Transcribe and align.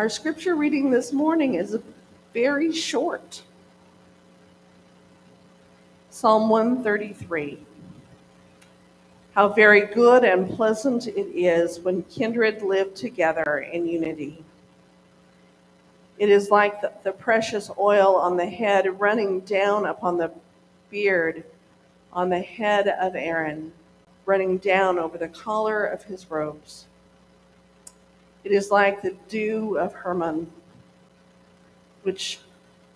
Our 0.00 0.08
scripture 0.08 0.54
reading 0.54 0.90
this 0.90 1.12
morning 1.12 1.56
is 1.56 1.76
very 2.32 2.72
short. 2.72 3.42
Psalm 6.08 6.48
133. 6.48 7.58
How 9.34 9.50
very 9.50 9.82
good 9.82 10.24
and 10.24 10.48
pleasant 10.56 11.06
it 11.06 11.28
is 11.36 11.80
when 11.80 12.02
kindred 12.04 12.62
live 12.62 12.94
together 12.94 13.68
in 13.70 13.86
unity. 13.86 14.42
It 16.18 16.30
is 16.30 16.48
like 16.50 16.80
the, 16.80 16.92
the, 17.04 17.12
precious 17.12 17.70
oil 17.78 18.16
on 18.16 18.38
the 18.38 18.48
head 18.48 18.98
running 18.98 19.40
down 19.40 19.84
upon 19.84 20.16
the 20.16 20.32
beard 20.88 21.44
on 22.10 22.30
the 22.30 22.40
head 22.40 22.88
of 22.88 23.14
Aaron, 23.14 23.70
running 24.24 24.56
down 24.56 24.98
over 24.98 25.18
the 25.18 25.28
collar 25.28 25.84
of 25.84 26.04
his 26.04 26.30
robes. 26.30 26.86
It 28.44 28.52
is 28.52 28.70
like 28.70 29.02
the 29.02 29.16
dew 29.28 29.76
of 29.76 29.92
Hermon, 29.92 30.50
which 32.02 32.40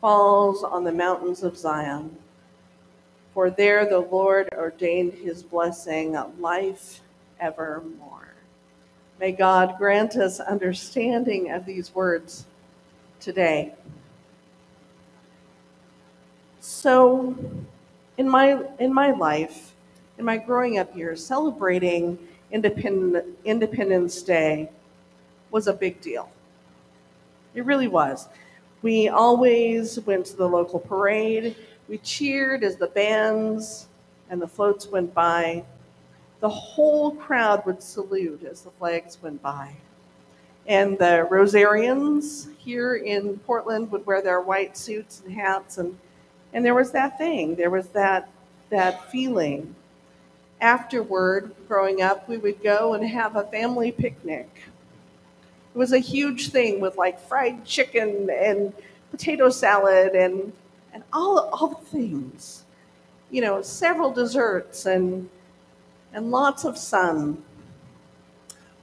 falls 0.00 0.64
on 0.64 0.84
the 0.84 0.92
mountains 0.92 1.42
of 1.42 1.56
Zion. 1.56 2.16
For 3.34 3.50
there 3.50 3.88
the 3.88 3.98
Lord 3.98 4.48
ordained 4.56 5.12
his 5.12 5.42
blessing, 5.42 6.16
life 6.38 7.00
evermore. 7.40 8.34
May 9.20 9.32
God 9.32 9.76
grant 9.76 10.16
us 10.16 10.40
understanding 10.40 11.50
of 11.50 11.66
these 11.66 11.94
words 11.94 12.46
today. 13.20 13.74
So, 16.60 17.36
in 18.16 18.28
my 18.28 18.62
in 18.78 18.92
my 18.92 19.10
life, 19.10 19.74
in 20.18 20.24
my 20.24 20.36
growing 20.38 20.78
up 20.78 20.96
years, 20.96 21.24
celebrating 21.24 22.18
Independent, 22.50 23.26
Independence 23.44 24.22
Day 24.22 24.70
was 25.54 25.68
a 25.68 25.72
big 25.72 26.00
deal. 26.00 26.28
It 27.54 27.64
really 27.64 27.86
was. 27.86 28.26
We 28.82 29.08
always 29.08 30.00
went 30.00 30.27
to 30.27 30.36
the 30.36 30.48
local 30.48 30.80
parade. 30.80 31.55
We 31.88 31.98
cheered 31.98 32.64
as 32.64 32.77
the 32.77 32.88
bands 32.88 33.86
and 34.28 34.42
the 34.42 34.48
floats 34.48 34.88
went 34.88 35.14
by. 35.14 35.62
The 36.41 36.48
whole 36.48 37.12
crowd 37.12 37.64
would 37.66 37.80
salute 37.80 38.42
as 38.42 38.62
the 38.62 38.70
flags 38.72 39.16
went 39.22 39.41
by. 39.42 39.77
And 40.66 40.98
the 40.98 41.28
Rosarians 41.30 42.48
here 42.58 42.97
in 42.97 43.38
Portland 43.47 43.92
would 43.92 44.05
wear 44.06 44.20
their 44.22 44.41
white 44.41 44.77
suits 44.77 45.22
and 45.25 45.32
hats 45.32 45.78
and 45.78 45.97
and 46.52 46.64
there 46.64 46.75
was 46.75 46.92
that 46.92 47.16
thing, 47.19 47.55
there 47.55 47.70
was 47.70 47.88
that 47.88 48.28
that 48.70 49.10
feeling. 49.10 49.75
Afterward, 50.60 51.55
growing 51.69 52.02
up, 52.02 52.28
we 52.28 52.38
would 52.38 52.60
go 52.62 52.94
and 52.94 53.06
have 53.06 53.36
a 53.36 53.44
family 53.44 53.92
picnic. 53.92 54.48
It 55.75 55.78
was 55.78 55.92
a 55.92 55.98
huge 55.98 56.50
thing 56.50 56.80
with 56.80 56.97
like 56.97 57.19
fried 57.20 57.64
chicken 57.64 58.30
and 58.30 58.72
potato 59.11 59.50
salad 59.50 60.14
and 60.14 60.53
and 60.92 61.03
all 61.12 61.50
all 61.53 61.69
the 61.69 61.86
things. 61.86 62.62
You 63.31 63.42
know, 63.42 63.62
several 63.62 64.12
desserts 64.12 64.86
and 64.86 65.28
and 66.12 66.31
lots 66.31 66.64
of 66.64 66.78
sun. 66.78 67.42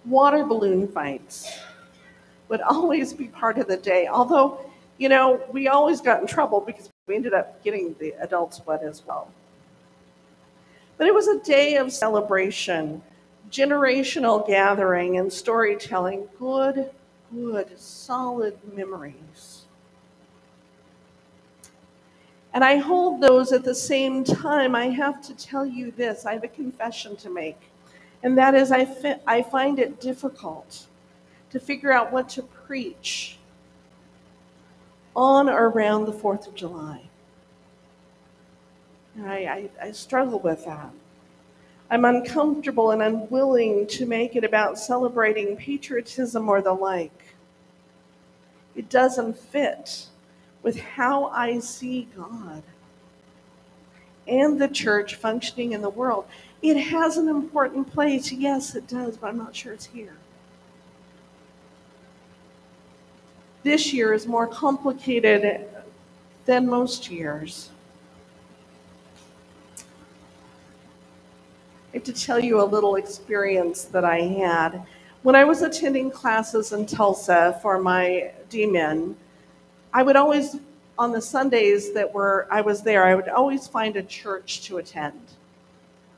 Water 0.06 0.44
balloon 0.44 0.88
fights 0.88 1.60
would 2.50 2.62
always 2.62 3.14
be 3.14 3.28
part 3.28 3.58
of 3.58 3.68
the 3.68 3.78
day. 3.78 4.08
Although, 4.08 4.60
you 4.98 5.08
know, 5.08 5.42
we 5.52 5.70
always 5.70 6.02
got 6.02 6.20
in 6.20 6.28
trouble 6.28 6.60
because 6.60 6.90
we 7.08 7.16
ended 7.16 7.34
up 7.34 7.64
getting 7.64 7.96
the 8.00 8.14
adults 8.20 8.62
wet 8.66 8.84
as 8.84 9.06
well. 9.06 9.32
But 10.98 11.08
it 11.08 11.14
was 11.14 11.28
a 11.30 11.40
day 11.40 11.78
of 11.78 11.94
celebration, 11.94 13.02
generational 13.50 14.46
gathering, 14.46 15.18
and 15.18 15.32
storytelling. 15.32 16.28
Good, 16.38 16.92
good, 17.34 17.80
solid 17.80 18.58
memories. 18.74 19.66
And 22.54 22.64
I 22.64 22.78
hold 22.78 23.22
those 23.22 23.52
at 23.54 23.64
the 23.64 23.76
same 23.76 24.24
time. 24.24 24.76
I 24.76 24.90
have 24.90 25.22
to 25.24 25.36
tell 25.36 25.66
you 25.66 25.92
this 25.92 26.26
I 26.26 26.34
have 26.34 26.44
a 26.44 26.50
confession 26.50 27.16
to 27.18 27.30
make, 27.30 27.72
and 28.24 28.38
that 28.38 28.56
is 28.56 28.72
I, 28.72 28.86
fi- 28.86 29.20
I 29.26 29.42
find 29.42 29.80
it 29.80 30.02
difficult 30.02 30.88
to 31.52 31.60
figure 31.60 31.92
out 31.92 32.12
what 32.12 32.30
to 32.30 32.44
preach 32.44 33.38
on 35.16 35.50
or 35.50 35.70
around 35.70 36.06
the 36.06 36.14
4th 36.14 36.48
of 36.48 36.56
July. 36.56 37.04
I, 39.24 39.46
I, 39.46 39.70
I 39.88 39.92
struggle 39.92 40.40
with 40.40 40.66
that. 40.66 40.92
I'm 41.92 42.06
uncomfortable 42.06 42.92
and 42.92 43.04
unwilling 43.04 43.86
to 43.88 44.08
make 44.08 44.36
it 44.36 44.44
about 44.44 44.80
celebrating 44.80 45.56
patriotism 45.56 46.50
or 46.50 46.62
the 46.62 46.74
like. 46.74 47.36
It 48.76 48.90
doesn't 48.90 49.38
fit 49.38 50.08
with 50.64 50.80
how 50.80 51.26
I 51.26 51.60
see 51.60 52.08
God 52.16 52.64
and 54.28 54.60
the 54.60 54.70
church 54.70 55.16
functioning 55.16 55.74
in 55.74 55.82
the 55.82 55.90
world. 55.90 56.26
It 56.64 56.78
has 56.78 57.18
an 57.18 57.28
important 57.28 57.92
place. 57.92 58.32
Yes, 58.32 58.74
it 58.74 58.88
does, 58.88 59.18
but 59.18 59.28
I'm 59.28 59.38
not 59.38 59.56
sure 59.56 59.74
it's 59.74 59.86
here. 59.86 60.16
this 63.64 63.94
year 63.94 64.14
is 64.14 64.28
more 64.28 64.48
complicated 64.48 65.68
than 66.46 66.68
most 66.68 67.10
years. 67.10 67.70
I 71.92 71.98
have 71.98 72.04
to 72.06 72.14
tell 72.14 72.40
you 72.40 72.62
a 72.62 72.64
little 72.64 72.96
experience 72.96 73.84
that 73.86 74.06
I 74.06 74.22
had. 74.22 74.82
When 75.24 75.36
I 75.36 75.44
was 75.44 75.62
attending 75.62 76.10
classes 76.10 76.72
in 76.72 76.86
Tulsa 76.86 77.60
for 77.62 77.80
my 77.80 78.32
DMin, 78.50 79.14
I 79.94 80.02
would 80.02 80.16
always, 80.16 80.56
on 80.98 81.12
the 81.12 81.22
Sundays 81.22 81.92
that 81.94 82.14
were 82.14 82.48
I 82.50 82.62
was 82.62 82.82
there, 82.82 83.06
I 83.06 83.14
would 83.14 83.28
always 83.28 83.68
find 83.68 83.98
a 83.98 84.04
church 84.04 84.62
to 84.68 84.78
attend. 84.78 85.20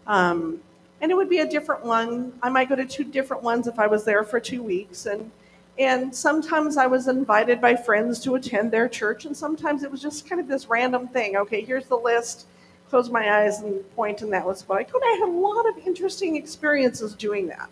Um, 0.06 0.62
and 1.02 1.12
it 1.12 1.16
would 1.16 1.30
be 1.30 1.40
a 1.40 1.50
different 1.50 1.84
one. 1.84 2.34
I 2.44 2.50
might 2.50 2.70
go 2.70 2.76
to 2.76 2.86
two 2.86 3.04
different 3.04 3.42
ones 3.42 3.66
if 3.66 3.80
I 3.80 3.88
was 3.88 4.06
there 4.06 4.24
for 4.24 4.40
two 4.40 4.62
weeks. 4.62 5.08
And 5.08 5.32
and 5.80 6.16
sometimes 6.16 6.78
I 6.78 6.86
was 6.86 7.08
invited 7.08 7.60
by 7.60 7.76
friends 7.76 8.20
to 8.20 8.36
attend 8.36 8.70
their 8.70 8.88
church, 8.88 9.26
and 9.26 9.36
sometimes 9.36 9.82
it 9.82 9.90
was 9.90 10.04
just 10.04 10.30
kind 10.30 10.40
of 10.40 10.48
this 10.48 10.68
random 10.68 11.08
thing. 11.08 11.36
Okay, 11.36 11.62
here's 11.62 11.88
the 11.88 11.98
list, 11.98 12.46
close 12.94 13.10
my 13.10 13.42
eyes 13.42 13.62
and 13.62 13.84
point, 13.96 14.22
and 14.22 14.32
that 14.32 14.46
was 14.46 14.70
what 14.70 14.78
I 14.78 14.84
could. 14.84 15.02
I 15.04 15.18
had 15.20 15.28
a 15.28 15.32
lot 15.32 15.68
of 15.68 15.80
interesting 15.80 16.36
experiences 16.36 17.16
doing 17.16 17.48
that. 17.48 17.68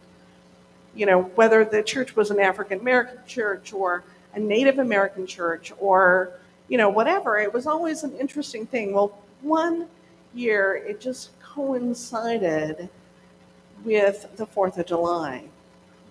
You 0.96 1.06
know, 1.06 1.22
whether 1.36 1.64
the 1.64 1.84
church 1.84 2.16
was 2.16 2.32
an 2.32 2.40
African 2.40 2.80
American 2.80 3.20
church 3.28 3.72
or 3.72 4.04
a 4.34 4.40
Native 4.40 4.80
American 4.80 5.28
church 5.28 5.72
or, 5.78 6.32
you 6.70 6.78
know, 6.80 6.90
whatever, 6.90 7.38
it 7.38 7.54
was 7.54 7.68
always 7.68 8.02
an 8.02 8.18
interesting 8.18 8.66
thing. 8.66 8.96
Well, 8.96 9.16
one 9.42 9.86
year 10.34 10.82
it 10.88 11.00
just 11.00 11.40
coincided 11.40 12.90
with 13.86 14.26
the 14.38 14.48
4th 14.48 14.80
of 14.80 14.88
July 14.88 15.44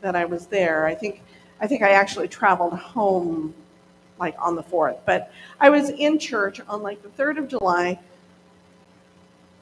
that 0.02 0.14
I 0.14 0.24
was 0.24 0.46
there. 0.46 0.86
I 0.86 0.94
think 0.94 1.24
I 1.60 1.66
think 1.66 1.82
I 1.82 1.90
actually 1.90 2.28
traveled 2.28 2.74
home 2.74 3.54
like 4.20 4.36
on 4.38 4.54
the 4.54 4.62
4th. 4.62 5.00
But 5.04 5.32
I 5.58 5.68
was 5.68 5.90
in 5.90 6.16
church 6.20 6.60
on 6.68 6.80
like 6.80 7.02
the 7.02 7.08
3rd 7.20 7.38
of 7.38 7.48
July. 7.48 7.98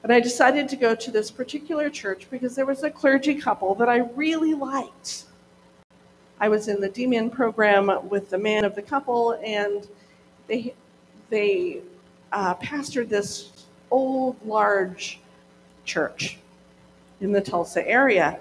And 0.03 0.13
I 0.13 0.21
decided 0.21 0.69
to 0.69 0.77
go 0.77 0.95
to 0.95 1.11
this 1.11 1.31
particular 1.31 1.91
church 1.91 2.29
because 2.31 2.55
there 2.55 2.67
was 2.67 2.83
a 2.85 2.91
clergy 2.91 3.35
couple 3.35 3.75
that 3.77 3.89
I 3.89 3.99
really 4.15 4.55
liked. 4.55 5.25
I 6.41 6.49
was 6.49 6.69
in 6.69 6.81
the 6.81 6.89
DMin 6.89 7.33
program 7.33 8.09
with 8.09 8.31
the 8.31 8.39
man 8.39 8.65
of 8.65 8.75
the 8.77 8.83
couple, 8.83 9.33
and 9.45 9.89
they 10.47 10.75
they 11.31 11.83
uh, 12.33 12.55
pastored 12.57 13.09
this 13.09 13.67
old, 13.91 14.37
large 14.47 15.19
church 15.85 16.39
in 17.21 17.33
the 17.33 17.41
Tulsa 17.41 17.87
area. 17.87 18.39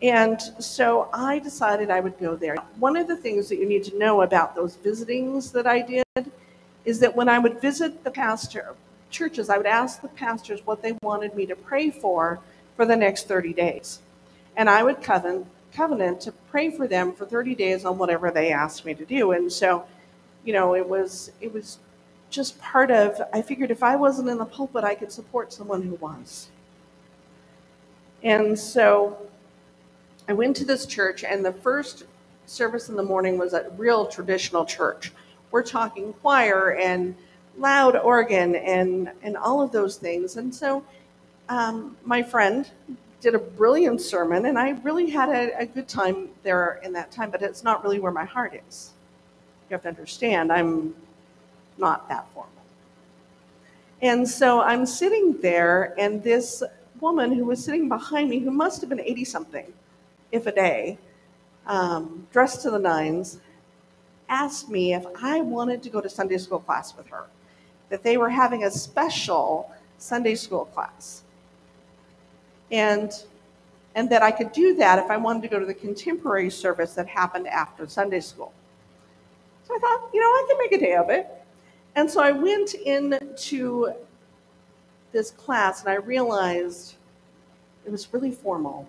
And 0.00 0.40
so 0.60 1.08
I 1.12 1.40
decided 1.40 1.90
I 1.90 2.00
would 2.00 2.18
go 2.18 2.36
there. 2.36 2.56
One 2.78 2.96
of 2.96 3.08
the 3.08 3.16
things 3.16 3.48
that 3.48 3.56
you 3.56 3.68
need 3.68 3.84
to 3.84 3.98
know 3.98 4.22
about 4.22 4.54
those 4.54 4.76
visitings 4.76 5.50
that 5.52 5.66
I 5.66 5.82
did 5.82 6.04
is 6.84 7.00
that 7.00 7.14
when 7.14 7.28
I 7.28 7.38
would 7.38 7.60
visit 7.60 8.04
the 8.04 8.10
pastor 8.10 8.74
churches, 9.10 9.48
I 9.48 9.56
would 9.56 9.66
ask 9.66 10.00
the 10.00 10.08
pastors 10.08 10.60
what 10.64 10.82
they 10.82 10.96
wanted 11.02 11.34
me 11.34 11.46
to 11.46 11.56
pray 11.56 11.90
for 11.90 12.40
for 12.76 12.84
the 12.84 12.96
next 12.96 13.28
30 13.28 13.52
days. 13.52 14.00
And 14.56 14.68
I 14.68 14.82
would 14.82 15.02
covenant, 15.02 15.46
covenant 15.72 16.20
to 16.22 16.32
pray 16.50 16.70
for 16.70 16.86
them 16.86 17.12
for 17.12 17.26
30 17.26 17.54
days 17.54 17.84
on 17.84 17.98
whatever 17.98 18.30
they 18.30 18.52
asked 18.52 18.84
me 18.84 18.94
to 18.94 19.04
do. 19.04 19.32
And 19.32 19.52
so, 19.52 19.84
you 20.44 20.52
know, 20.52 20.74
it 20.74 20.88
was 20.88 21.30
it 21.40 21.52
was 21.52 21.78
just 22.30 22.60
part 22.60 22.90
of 22.90 23.20
I 23.32 23.42
figured 23.42 23.70
if 23.70 23.82
I 23.82 23.96
wasn't 23.96 24.28
in 24.28 24.38
the 24.38 24.44
pulpit, 24.44 24.84
I 24.84 24.94
could 24.94 25.12
support 25.12 25.52
someone 25.52 25.82
who 25.82 25.94
was. 25.94 26.48
And 28.22 28.58
so 28.58 29.16
I 30.28 30.32
went 30.32 30.56
to 30.56 30.64
this 30.64 30.86
church, 30.86 31.24
and 31.24 31.44
the 31.44 31.52
first 31.52 32.04
service 32.46 32.88
in 32.88 32.96
the 32.96 33.02
morning 33.02 33.38
was 33.38 33.52
a 33.52 33.70
real 33.76 34.06
traditional 34.06 34.64
church. 34.64 35.12
We're 35.50 35.62
talking 35.62 36.12
choir 36.14 36.72
and 36.72 37.14
loud 37.58 37.96
organ 37.96 38.54
and, 38.54 39.10
and 39.22 39.36
all 39.36 39.60
of 39.60 39.72
those 39.72 39.96
things. 39.96 40.36
And 40.36 40.54
so 40.54 40.84
um, 41.48 41.96
my 42.04 42.22
friend 42.22 42.70
did 43.20 43.34
a 43.34 43.38
brilliant 43.38 44.00
sermon, 44.00 44.46
and 44.46 44.58
I 44.58 44.70
really 44.82 45.10
had 45.10 45.28
a, 45.28 45.60
a 45.60 45.66
good 45.66 45.88
time 45.88 46.28
there 46.42 46.80
in 46.84 46.92
that 46.92 47.10
time, 47.10 47.30
but 47.30 47.42
it's 47.42 47.64
not 47.64 47.82
really 47.82 47.98
where 47.98 48.12
my 48.12 48.24
heart 48.24 48.60
is. 48.68 48.92
You 49.68 49.74
have 49.74 49.82
to 49.82 49.88
understand, 49.88 50.52
I'm 50.52 50.94
not 51.76 52.08
that 52.08 52.26
formal. 52.32 52.52
And 54.00 54.28
so 54.28 54.60
I'm 54.60 54.86
sitting 54.86 55.40
there, 55.40 55.94
and 55.98 56.22
this 56.22 56.62
woman 57.00 57.32
who 57.32 57.44
was 57.44 57.64
sitting 57.64 57.88
behind 57.88 58.30
me, 58.30 58.38
who 58.38 58.52
must 58.52 58.80
have 58.80 58.88
been 58.88 59.00
80 59.00 59.24
something, 59.24 59.72
if 60.30 60.46
a 60.46 60.52
day, 60.52 60.98
um, 61.66 62.26
dressed 62.32 62.62
to 62.62 62.70
the 62.70 62.78
nines, 62.78 63.38
asked 64.28 64.68
me 64.68 64.94
if 64.94 65.04
I 65.20 65.40
wanted 65.40 65.82
to 65.82 65.90
go 65.90 66.00
to 66.00 66.08
Sunday 66.08 66.38
school 66.38 66.60
class 66.60 66.96
with 66.96 67.08
her, 67.08 67.26
that 67.88 68.02
they 68.02 68.16
were 68.16 68.28
having 68.28 68.64
a 68.64 68.70
special 68.70 69.70
Sunday 69.98 70.34
school 70.34 70.66
class. 70.66 71.22
And, 72.70 73.12
and 73.94 74.10
that 74.10 74.22
I 74.22 74.30
could 74.30 74.52
do 74.52 74.74
that 74.76 74.98
if 74.98 75.10
I 75.10 75.16
wanted 75.16 75.42
to 75.42 75.48
go 75.48 75.58
to 75.58 75.66
the 75.66 75.74
contemporary 75.74 76.50
service 76.50 76.94
that 76.94 77.08
happened 77.08 77.46
after 77.48 77.86
Sunday 77.86 78.20
school. 78.20 78.52
So 79.66 79.74
I 79.74 79.78
thought, 79.78 80.10
you 80.12 80.20
know, 80.20 80.26
I 80.26 80.46
can 80.48 80.58
make 80.58 80.72
a 80.72 80.78
day 80.84 80.94
of 80.94 81.10
it. 81.10 81.26
And 81.96 82.10
so 82.10 82.22
I 82.22 82.32
went 82.32 82.74
into 82.74 83.92
this 85.12 85.30
class 85.32 85.80
and 85.80 85.90
I 85.90 85.96
realized 85.96 86.94
it 87.84 87.90
was 87.90 88.12
really 88.12 88.30
formal. 88.30 88.86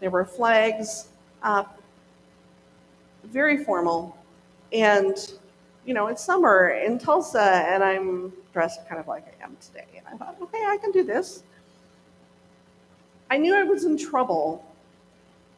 There 0.00 0.10
were 0.10 0.24
flags 0.24 1.08
up, 1.42 1.80
very 3.24 3.64
formal. 3.64 4.16
And, 4.72 5.16
you 5.86 5.94
know, 5.94 6.08
it's 6.08 6.22
summer 6.22 6.70
in 6.70 6.98
Tulsa 6.98 7.40
and 7.40 7.82
I'm 7.82 8.32
dressed 8.52 8.88
kind 8.88 9.00
of 9.00 9.06
like 9.06 9.24
I 9.26 9.44
am 9.44 9.56
today. 9.60 9.86
And 9.96 10.06
I 10.06 10.16
thought, 10.16 10.36
okay, 10.42 10.64
I 10.66 10.76
can 10.78 10.92
do 10.92 11.04
this. 11.04 11.42
I 13.30 13.36
knew 13.36 13.54
I 13.54 13.62
was 13.62 13.84
in 13.84 13.96
trouble 13.96 14.64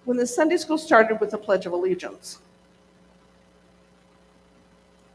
when 0.05 0.17
the 0.17 0.27
Sunday 0.27 0.57
school 0.57 0.77
started 0.77 1.21
with 1.21 1.31
the 1.31 1.39
Pledge 1.39 1.65
of 1.65 1.73
Allegiance. 1.73 2.39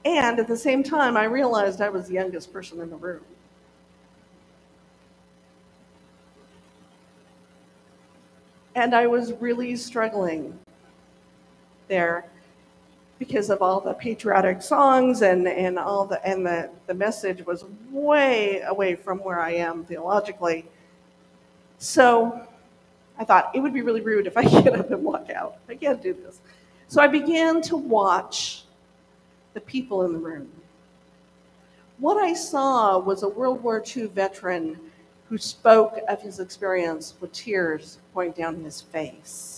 And 0.05 0.39
at 0.39 0.47
the 0.47 0.57
same 0.57 0.83
time, 0.83 1.17
I 1.17 1.25
realized 1.25 1.81
I 1.81 1.89
was 1.89 2.07
the 2.07 2.13
youngest 2.13 2.53
person 2.53 2.79
in 2.79 2.89
the 2.89 2.95
room. 2.95 3.23
And 8.73 8.95
I 8.95 9.07
was 9.07 9.33
really 9.33 9.75
struggling 9.75 10.57
there 11.87 12.25
because 13.19 13.49
of 13.49 13.61
all 13.61 13.79
the 13.79 13.93
patriotic 13.93 14.61
songs 14.61 15.21
and, 15.21 15.47
and 15.47 15.79
all 15.79 16.05
the 16.05 16.23
and 16.25 16.45
the, 16.45 16.69
the 16.85 16.93
message 16.93 17.45
was 17.45 17.65
way 17.91 18.61
away 18.61 18.95
from 18.95 19.19
where 19.19 19.39
I 19.39 19.51
am 19.51 19.83
theologically. 19.85 20.65
So 21.79 22.47
I 23.17 23.23
thought 23.23 23.51
it 23.55 23.59
would 23.59 23.73
be 23.73 23.81
really 23.81 24.01
rude 24.01 24.27
if 24.27 24.37
I 24.37 24.43
get 24.61 24.79
up 24.79 24.91
and 24.91 25.03
walk 25.03 25.29
out. 25.29 25.57
I 25.67 25.75
can't 25.75 26.01
do 26.01 26.13
this. 26.13 26.41
So 26.87 27.01
I 27.01 27.07
began 27.07 27.61
to 27.63 27.75
watch 27.75 28.63
the 29.53 29.61
people 29.61 30.03
in 30.05 30.13
the 30.13 30.19
room. 30.19 30.49
What 31.97 32.23
I 32.23 32.33
saw 32.33 32.99
was 32.99 33.23
a 33.23 33.27
World 33.27 33.63
War 33.63 33.83
II 33.83 34.05
veteran 34.07 34.79
who 35.29 35.37
spoke 35.37 35.99
of 36.07 36.21
his 36.21 36.39
experience 36.39 37.15
with 37.19 37.31
tears 37.33 37.97
going 38.13 38.31
down 38.31 38.63
his 38.63 38.81
face. 38.81 39.56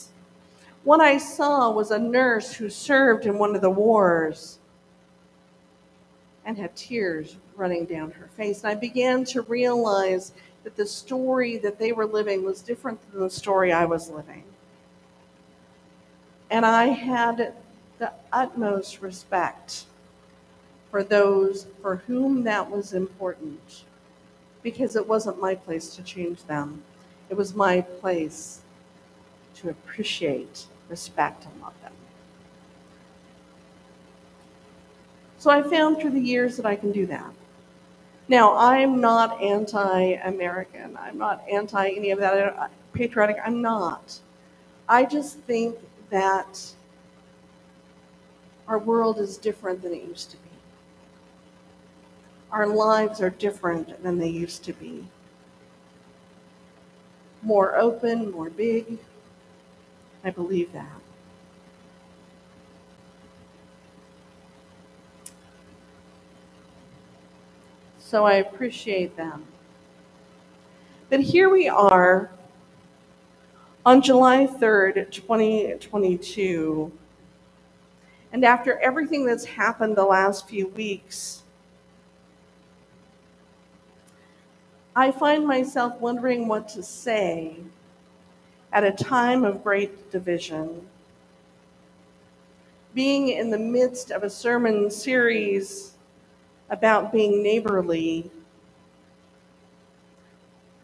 What 0.89 1.01
I 1.01 1.19
saw 1.19 1.69
was 1.69 1.91
a 1.91 1.99
nurse 1.99 2.51
who 2.51 2.67
served 2.67 3.27
in 3.27 3.37
one 3.37 3.55
of 3.55 3.61
the 3.61 3.69
wars 3.69 4.57
and 6.43 6.57
had 6.57 6.75
tears 6.75 7.35
running 7.55 7.85
down 7.85 8.09
her 8.09 8.25
face. 8.35 8.63
And 8.63 8.71
I 8.71 8.73
began 8.73 9.23
to 9.25 9.43
realize 9.43 10.31
that 10.63 10.75
the 10.75 10.87
story 10.87 11.59
that 11.59 11.77
they 11.77 11.91
were 11.91 12.07
living 12.07 12.43
was 12.43 12.63
different 12.63 12.99
than 13.11 13.21
the 13.21 13.29
story 13.29 13.71
I 13.71 13.85
was 13.85 14.09
living. 14.09 14.43
And 16.49 16.65
I 16.65 16.85
had 16.85 17.53
the 17.99 18.11
utmost 18.33 19.03
respect 19.03 19.85
for 20.89 21.03
those 21.03 21.67
for 21.83 21.97
whom 22.07 22.41
that 22.45 22.67
was 22.67 22.93
important 22.93 23.83
because 24.63 24.95
it 24.95 25.07
wasn't 25.07 25.39
my 25.39 25.53
place 25.53 25.95
to 25.97 26.01
change 26.01 26.43
them. 26.45 26.81
It 27.29 27.37
was 27.37 27.53
my 27.53 27.81
place 27.81 28.61
to 29.57 29.69
appreciate, 29.69 30.65
respect, 30.89 31.45
and 31.45 31.61
love 31.61 31.73
them. 31.81 31.93
So 35.37 35.49
I 35.49 35.61
found 35.61 35.99
through 35.99 36.11
the 36.11 36.19
years 36.19 36.57
that 36.57 36.65
I 36.65 36.75
can 36.75 36.91
do 36.91 37.05
that. 37.05 37.31
Now, 38.27 38.55
I'm 38.57 39.01
not 39.01 39.41
anti 39.41 40.13
American. 40.23 40.97
I'm 40.97 41.17
not 41.17 41.43
anti 41.51 41.89
any 41.89 42.11
of 42.11 42.19
that. 42.19 42.57
Uh, 42.57 42.67
patriotic, 42.93 43.37
I'm 43.43 43.61
not. 43.61 44.19
I 44.87 45.05
just 45.05 45.39
think 45.39 45.77
that 46.09 46.73
our 48.67 48.77
world 48.77 49.17
is 49.19 49.37
different 49.37 49.81
than 49.81 49.93
it 49.93 50.03
used 50.03 50.29
to 50.31 50.37
be. 50.37 50.43
Our 52.51 52.67
lives 52.67 53.21
are 53.21 53.29
different 53.29 54.01
than 54.03 54.17
they 54.17 54.27
used 54.27 54.63
to 54.65 54.73
be. 54.73 55.07
More 57.41 57.75
open, 57.77 58.31
more 58.31 58.49
big. 58.49 58.99
I 60.23 60.31
believe 60.31 60.73
that. 60.73 61.01
So 67.99 68.25
I 68.25 68.33
appreciate 68.33 69.15
them. 69.15 69.45
But 71.09 71.21
here 71.21 71.49
we 71.49 71.69
are 71.69 72.31
on 73.85 74.01
July 74.01 74.47
3rd, 74.47 75.11
2022. 75.11 76.91
And 78.31 78.45
after 78.45 78.79
everything 78.79 79.25
that's 79.25 79.45
happened 79.45 79.95
the 79.95 80.05
last 80.05 80.47
few 80.47 80.67
weeks, 80.69 81.43
I 84.95 85.11
find 85.11 85.47
myself 85.47 85.99
wondering 85.99 86.47
what 86.47 86.67
to 86.69 86.83
say 86.83 87.57
at 88.71 88.83
a 88.83 88.91
time 88.91 89.43
of 89.43 89.63
great 89.63 90.11
division. 90.11 90.87
Being 92.93 93.29
in 93.29 93.49
the 93.49 93.57
midst 93.57 94.11
of 94.11 94.23
a 94.23 94.29
sermon 94.29 94.89
series 94.91 95.93
about 96.69 97.11
being 97.11 97.41
neighborly, 97.41 98.29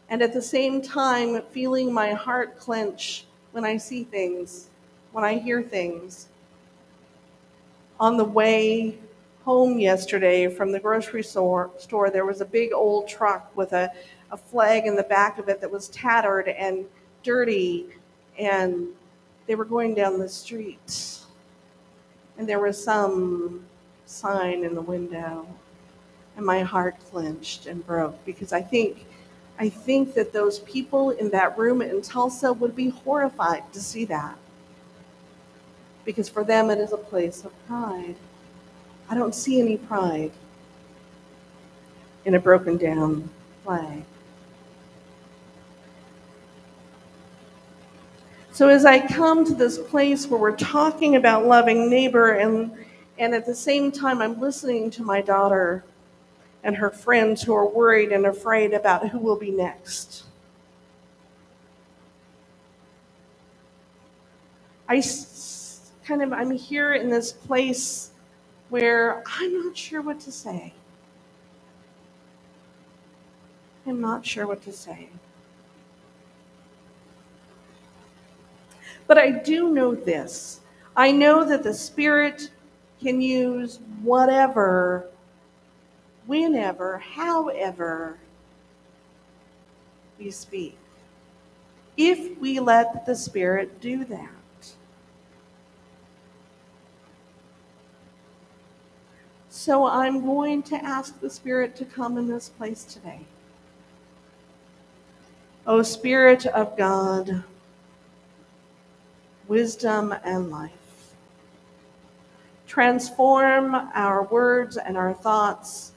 and 0.10 0.22
at 0.22 0.34
the 0.34 0.42
same 0.42 0.82
time 0.82 1.42
feeling 1.52 1.92
my 1.92 2.14
heart 2.14 2.58
clench 2.58 3.26
when 3.52 3.66
I 3.66 3.78
see 3.78 4.04
things, 4.04 4.70
when 5.12 5.24
I 5.24 5.38
hear 5.38 5.64
things. 5.64 6.28
On 8.00 8.18
the 8.18 8.26
way 8.26 8.98
home 9.44 9.80
yesterday 9.80 10.48
from 10.48 10.72
the 10.72 10.80
grocery 10.80 11.24
store, 11.24 11.72
there 12.12 12.26
was 12.26 12.42
a 12.42 12.46
big 12.46 12.74
old 12.74 13.08
truck 13.08 13.56
with 13.56 13.74
a, 13.74 13.92
a 14.32 14.38
flag 14.38 14.86
in 14.86 14.96
the 14.96 15.04
back 15.04 15.40
of 15.40 15.50
it 15.50 15.62
that 15.62 15.72
was 15.72 15.88
tattered 15.90 16.50
and 16.50 16.86
dirty, 17.26 17.88
and 18.40 18.88
they 19.48 19.56
were 19.56 19.66
going 19.66 19.96
down 19.96 20.20
the 20.20 20.30
street. 20.30 21.20
And 22.38 22.48
there 22.48 22.60
was 22.60 22.82
some 22.82 23.66
sign 24.06 24.64
in 24.64 24.76
the 24.76 24.82
window, 24.82 25.46
and 26.38 26.46
my 26.46 26.62
heart 26.62 26.96
clenched 27.10 27.66
and 27.66 27.86
broke 27.86 28.24
because 28.24 28.54
I 28.54 28.62
think. 28.62 29.06
I 29.58 29.70
think 29.70 30.14
that 30.16 30.34
those 30.34 30.60
people 30.60 31.12
in 31.12 31.30
that 31.30 31.58
room 31.58 31.82
in 31.82 32.02
Tulsa 32.02 32.52
would 32.52 32.76
be 32.76 32.90
horrified 32.90 33.64
to 33.72 33.80
see 33.80 34.04
that. 34.04 34.38
Because 36.04 36.28
for 36.28 36.44
them, 36.44 36.70
it 36.70 36.78
is 36.78 36.92
a 36.92 36.98
place 36.98 37.46
of 37.46 37.54
pride. 37.66 38.16
I 39.10 39.16
don't 39.16 39.34
see 39.34 39.62
any 39.62 39.78
pride 39.78 40.34
in 42.26 42.36
a 42.36 42.40
broken 42.40 42.76
down 42.76 43.30
flag. 43.64 44.04
So 48.56 48.70
as 48.70 48.86
I 48.86 49.06
come 49.06 49.44
to 49.44 49.54
this 49.54 49.78
place 49.78 50.28
where 50.28 50.40
we're 50.40 50.56
talking 50.56 51.18
about 51.18 51.46
loving 51.46 51.90
neighbor 51.90 52.36
and 52.36 52.72
and 53.20 53.36
at 53.36 53.46
the 53.46 53.54
same 53.54 53.92
time 53.92 54.22
I'm 54.22 54.40
listening 54.40 54.90
to 54.92 55.04
my 55.04 55.20
daughter 55.20 55.84
and 56.64 56.74
her 56.78 56.90
friends 56.90 57.42
who 57.42 57.54
are 57.54 57.68
worried 57.68 58.14
and 58.14 58.26
afraid 58.26 58.74
about 58.74 59.10
who 59.10 59.20
will 59.20 59.36
be 59.36 59.52
next. 59.52 60.24
I 64.88 65.04
kind 66.06 66.22
of 66.22 66.32
I'm 66.32 66.52
here 66.52 66.94
in 66.94 67.10
this 67.10 67.34
place 67.34 68.12
where 68.70 69.22
I'm 69.38 69.66
not 69.66 69.76
sure 69.76 70.02
what 70.02 70.22
to 70.22 70.32
say. 70.32 70.74
I'm 73.86 74.00
not 74.00 74.26
sure 74.26 74.48
what 74.48 74.62
to 74.62 74.72
say. 74.72 75.10
But 79.08 79.18
I 79.18 79.32
do 79.32 79.70
know 79.70 79.94
this 79.94 80.62
I 80.96 81.12
know 81.12 81.44
that 81.46 81.64
the 81.64 81.74
Spirit 81.74 82.50
can 83.02 83.20
use 83.20 83.80
whatever, 84.02 85.10
whenever, 86.26 86.98
however 86.98 88.18
we 90.18 90.32
speak, 90.32 90.78
if 91.98 92.40
we 92.40 92.60
let 92.60 93.06
the 93.06 93.16
Spirit 93.16 93.82
do 93.82 94.06
that. 94.06 94.30
So 99.50 99.86
I'm 99.86 100.26
going 100.26 100.64
to 100.64 100.76
ask 100.76 101.20
the 101.20 101.30
Spirit 101.30 101.76
to 101.78 101.86
come 101.86 102.18
in 102.18 102.28
this 102.28 102.50
place 102.50 102.84
today. 102.84 103.22
O 105.68 105.82
Spirit 105.82 106.46
of 106.46 106.78
God, 106.78 107.44
wisdom 109.48 110.14
and 110.24 110.50
life, 110.50 110.72
transform 112.68 113.76
our 113.94 114.24
words 114.24 114.78
and 114.78 114.98
our 114.98 115.14
thoughts, 115.14 115.92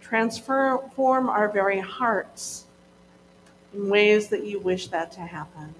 transform 0.00 1.28
our 1.28 1.48
very 1.48 1.80
hearts 1.80 2.64
in 3.74 3.88
ways 3.88 4.28
that 4.28 4.44
you 4.44 4.58
wish 4.60 4.88
that 4.88 5.12
to 5.12 5.20
happen. 5.20 5.74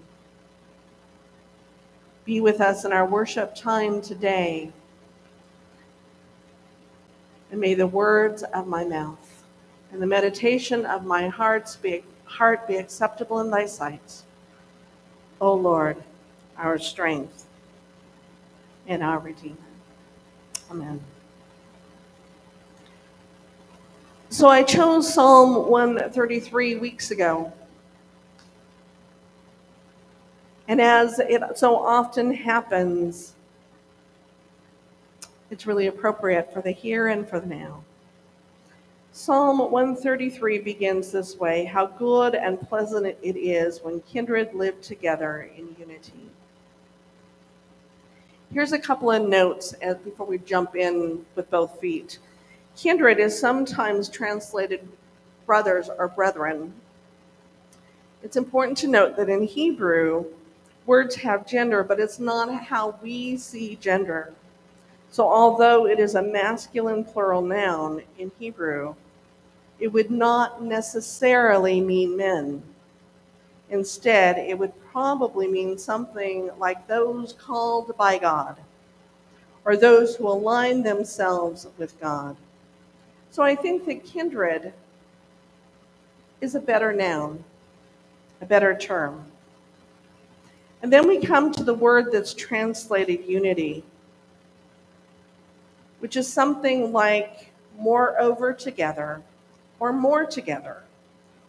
Be 2.25 2.41
with 2.43 2.61
us 2.61 2.85
in 2.85 2.93
our 2.93 3.07
worship 3.07 3.55
time 3.55 4.03
today. 4.03 4.71
And 7.51 7.59
may 7.59 7.73
the 7.73 7.87
words 7.87 8.43
of 8.43 8.67
my 8.67 8.85
mouth 8.85 9.45
and 9.93 10.03
the 10.03 10.07
meditation 10.07 10.85
of 10.85 11.07
my 11.07 11.29
hearts 11.29 11.77
be, 11.77 12.05
heart 12.25 12.69
be 12.69 12.77
acceptable 12.77 13.41
in 13.41 13.51
thy 13.51 13.65
sight. 13.65 14.23
O 15.41 15.55
Lord, 15.55 15.97
our 16.59 16.79
strength 16.79 17.47
and 18.87 19.03
our 19.03 19.19
Redeemer. 19.19 19.57
Amen. 20.71 21.01
So 24.31 24.49
I 24.49 24.63
chose 24.63 25.13
Psalm 25.13 25.69
133 25.69 26.77
weeks 26.77 27.11
ago 27.11 27.53
And 30.69 30.83
as 30.83 31.19
it 31.19 31.43
so 31.57 31.77
often 31.77 32.33
happens, 32.33 33.33
it's 35.51 35.67
really 35.67 35.87
appropriate 35.87 36.53
for 36.53 36.61
the 36.61 36.71
here 36.71 37.09
and 37.09 37.27
for 37.27 37.41
the 37.41 37.47
now. 37.47 37.83
Psalm 39.13 39.59
133 39.71 40.59
begins 40.59 41.11
this 41.11 41.37
way 41.37 41.65
How 41.65 41.87
good 41.87 42.35
and 42.35 42.61
pleasant 42.69 43.07
it 43.07 43.37
is 43.37 43.81
when 43.83 44.01
kindred 44.03 44.53
live 44.53 44.81
together 44.83 45.51
in 45.57 45.75
unity. 45.79 46.29
Here's 48.53 48.73
a 48.73 48.79
couple 48.79 49.11
of 49.11 49.29
notes 49.29 49.75
as, 49.75 49.99
before 49.99 50.27
we 50.27 50.39
jump 50.39 50.75
in 50.75 51.25
with 51.35 51.51
both 51.51 51.79
feet. 51.81 52.19
Kindred 52.77 53.19
is 53.19 53.39
sometimes 53.39 54.09
translated 54.09 54.89
brothers 55.45 55.91
or 55.99 56.09
brethren. 56.09 56.73
It's 58.23 58.39
important 58.39 58.79
to 58.79 58.89
note 58.89 59.17
that 59.17 59.29
in 59.29 59.43
Hebrew, 59.43 60.25
words 60.87 61.15
have 61.17 61.47
gender, 61.47 61.85
but 61.85 62.01
it's 62.01 62.19
not 62.19 62.65
how 62.65 62.99
we 63.03 63.37
see 63.37 63.77
gender. 63.77 64.33
So, 65.11 65.29
although 65.29 65.87
it 65.87 65.99
is 65.99 66.15
a 66.15 66.23
masculine 66.23 67.05
plural 67.05 67.43
noun 67.43 68.03
in 68.19 68.33
Hebrew, 68.39 68.95
it 69.79 69.89
would 69.89 70.11
not 70.11 70.63
necessarily 70.63 71.83
mean 71.83 72.17
men. 72.17 72.63
Instead, 73.69 74.39
it 74.39 74.59
would 74.59 74.73
probably 74.99 75.47
mean 75.47 75.79
something 75.79 76.51
like 76.59 76.89
those 76.89 77.33
called 77.35 77.97
by 77.97 78.19
God 78.19 78.57
or 79.65 79.77
those 79.77 80.17
who 80.17 80.27
align 80.27 80.83
themselves 80.83 81.69
with 81.79 82.01
God. 82.01 82.37
So 83.31 83.45
I 83.45 83.55
think 83.55 83.87
that 83.87 84.05
kindred 84.05 84.73
is 86.41 86.57
a 86.57 86.61
better 86.61 86.93
noun, 86.93 87.45
a 88.41 88.47
better 88.47 88.77
term. 88.77 89.25
And 90.83 90.93
then 90.93 91.07
we 91.07 91.21
come 91.21 91.53
to 91.53 91.63
the 91.63 91.75
word 91.75 92.11
that's 92.11 92.35
translated 92.35 93.25
unity, 93.25 93.85
which 96.01 96.17
is 96.17 96.27
something 96.27 96.93
like 96.93 97.53
moreover 97.79 98.53
together, 98.53 99.23
or 99.79 99.93
more 99.93 100.27
together, 100.27 100.83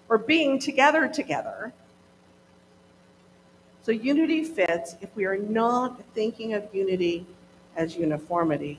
or 0.07 0.19
being 0.19 0.59
together 0.59 1.07
together. 1.07 1.73
So 3.89 3.93
unity 3.93 4.43
fits 4.43 4.95
if 5.01 5.09
we 5.15 5.25
are 5.25 5.39
not 5.39 5.99
thinking 6.13 6.53
of 6.53 6.63
unity 6.71 7.25
as 7.75 7.97
uniformity. 7.97 8.77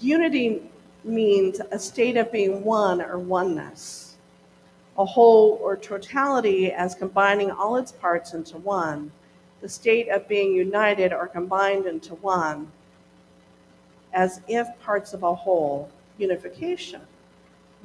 Unity 0.00 0.60
means 1.04 1.60
a 1.70 1.78
state 1.78 2.16
of 2.16 2.32
being 2.32 2.64
one 2.64 3.00
or 3.02 3.20
oneness 3.20 4.16
a 4.98 5.04
whole 5.04 5.60
or 5.62 5.76
totality 5.76 6.72
as 6.72 6.96
combining 6.96 7.52
all 7.52 7.76
its 7.76 7.92
parts 7.92 8.34
into 8.34 8.58
one, 8.58 9.12
the 9.60 9.68
state 9.68 10.08
of 10.08 10.26
being 10.26 10.52
united 10.52 11.12
or 11.12 11.28
combined 11.28 11.86
into 11.86 12.16
one, 12.16 12.66
as 14.12 14.40
if 14.48 14.66
parts 14.80 15.14
of 15.14 15.22
a 15.22 15.32
whole, 15.32 15.88
unification. 16.18 17.00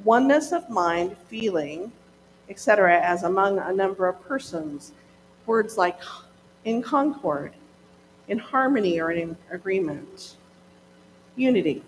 Oneness 0.02 0.50
of 0.50 0.68
mind, 0.68 1.16
feeling, 1.28 1.92
etc., 2.48 3.00
as 3.00 3.22
among 3.22 3.58
a 3.58 3.72
number 3.72 4.06
of 4.06 4.20
persons. 4.22 4.92
Words 5.46 5.76
like 5.76 6.00
in 6.64 6.82
concord, 6.82 7.52
in 8.28 8.38
harmony, 8.38 9.00
or 9.00 9.12
in 9.12 9.36
agreement. 9.50 10.36
Unity. 11.36 11.82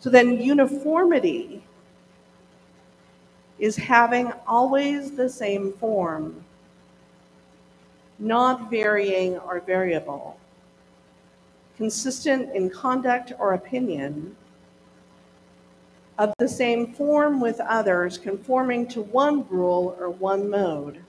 So 0.00 0.10
then, 0.10 0.40
uniformity 0.40 1.64
is 3.58 3.76
having 3.76 4.32
always 4.46 5.12
the 5.12 5.28
same 5.28 5.72
form, 5.72 6.44
not 8.18 8.70
varying 8.70 9.38
or 9.38 9.60
variable, 9.60 10.38
consistent 11.76 12.54
in 12.54 12.68
conduct 12.68 13.32
or 13.38 13.54
opinion, 13.54 14.36
of 16.18 16.32
the 16.38 16.48
same 16.48 16.92
form 16.92 17.40
with 17.40 17.60
others, 17.60 18.18
conforming 18.18 18.86
to 18.88 19.02
one 19.02 19.46
rule 19.48 19.96
or 19.98 20.10
one 20.10 20.48
mode, 20.48 21.02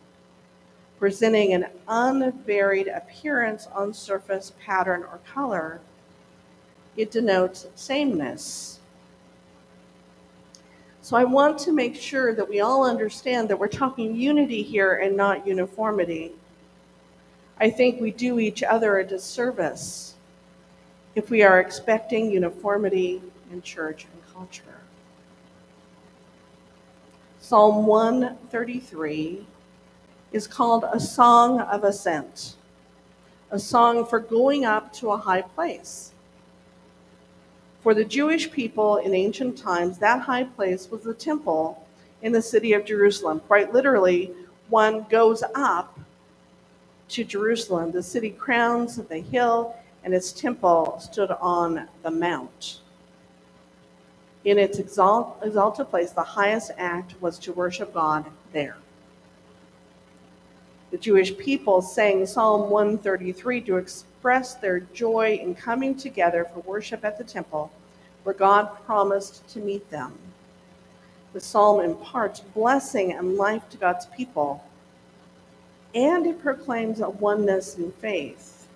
presenting 0.99 1.53
an 1.53 1.67
unvaried 1.87 2.87
appearance 2.87 3.67
on 3.67 3.93
surface, 3.93 4.53
pattern, 4.63 5.03
or 5.03 5.19
color. 5.25 5.79
It 6.97 7.11
denotes 7.11 7.67
sameness 7.75 8.79
so 11.05 11.15
I 11.15 11.23
want 11.23 11.59
to 11.59 11.71
make 11.71 11.95
sure 11.95 12.33
that 12.33 12.49
we 12.49 12.61
all 12.61 12.83
understand 12.83 13.47
that 13.49 13.59
we're 13.59 13.67
talking 13.67 14.15
unity 14.15 14.63
here 14.63 14.95
and 14.95 15.15
not 15.15 15.45
uniformity. 15.45 16.31
I 17.59 17.69
think 17.69 18.01
we 18.01 18.09
do 18.09 18.39
each 18.39 18.63
other 18.63 18.97
a 18.97 19.05
disservice 19.05 20.15
if 21.13 21.29
we 21.29 21.43
are 21.43 21.59
expecting 21.59 22.31
uniformity 22.31 23.21
in 23.51 23.61
church 23.61 24.07
and 24.11 24.33
culture. 24.33 24.81
Psalm 27.47 27.85
133 27.85 29.45
is 30.31 30.47
called 30.47 30.83
a 30.91 30.99
song 30.99 31.59
of 31.59 31.83
ascent, 31.83 32.55
a 33.51 33.59
song 33.59 34.03
for 34.03 34.19
going 34.19 34.65
up 34.65 34.91
to 34.91 35.11
a 35.11 35.17
high 35.17 35.43
place. 35.43 36.11
For 37.83 37.93
the 37.93 38.03
Jewish 38.03 38.49
people 38.49 38.97
in 38.97 39.13
ancient 39.13 39.59
times, 39.59 39.99
that 39.99 40.21
high 40.21 40.45
place 40.45 40.89
was 40.89 41.03
the 41.03 41.13
temple 41.13 41.85
in 42.23 42.31
the 42.31 42.41
city 42.41 42.73
of 42.73 42.83
Jerusalem. 42.83 43.39
Quite 43.41 43.71
literally, 43.71 44.31
one 44.69 45.05
goes 45.07 45.43
up 45.53 45.99
to 47.09 47.23
Jerusalem. 47.23 47.91
The 47.91 48.01
city 48.01 48.31
crowns 48.31 48.95
the 48.95 49.19
hill, 49.19 49.75
and 50.03 50.15
its 50.15 50.31
temple 50.31 50.97
stood 50.99 51.29
on 51.29 51.89
the 52.01 52.09
mount. 52.09 52.79
In 54.45 54.59
its 54.59 54.77
exalt, 54.77 55.39
exalted 55.41 55.89
place, 55.89 56.11
the 56.11 56.23
highest 56.23 56.71
act 56.77 57.19
was 57.19 57.39
to 57.39 57.51
worship 57.51 57.93
God 57.93 58.25
there. 58.53 58.77
The 60.91 60.99
Jewish 60.99 61.35
people 61.35 61.81
sang 61.81 62.27
Psalm 62.27 62.69
133 62.69 63.61
to 63.61 63.77
express 63.77 64.53
their 64.53 64.81
joy 64.81 65.39
in 65.41 65.55
coming 65.55 65.95
together 65.95 66.45
for 66.45 66.59
worship 66.59 67.03
at 67.03 67.17
the 67.17 67.23
temple 67.23 67.71
where 68.23 68.35
God 68.35 68.69
promised 68.85 69.47
to 69.49 69.59
meet 69.59 69.89
them. 69.89 70.13
The 71.33 71.41
psalm 71.41 71.81
imparts 71.81 72.39
blessing 72.39 73.13
and 73.13 73.35
life 73.35 73.67
to 73.69 73.77
God's 73.77 74.05
people, 74.05 74.63
and 75.93 76.25
it 76.27 76.41
proclaims 76.41 77.01
a 77.01 77.09
oneness 77.09 77.77
in 77.77 77.91
faith. 77.93 78.67